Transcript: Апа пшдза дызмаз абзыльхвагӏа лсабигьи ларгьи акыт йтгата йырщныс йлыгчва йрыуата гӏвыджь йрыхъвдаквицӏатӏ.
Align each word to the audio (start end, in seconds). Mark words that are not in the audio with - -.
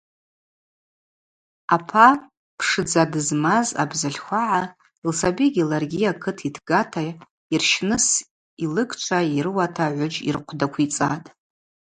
Апа 1.75 2.07
пшдза 2.57 3.03
дызмаз 3.11 3.67
абзыльхвагӏа 3.81 4.63
лсабигьи 5.07 5.67
ларгьи 5.69 6.11
акыт 6.13 6.37
йтгата 6.47 7.01
йырщныс 7.51 8.07
йлыгчва 8.63 9.19
йрыуата 9.37 9.85
гӏвыджь 9.93 10.19
йрыхъвдаквицӏатӏ. 10.27 11.27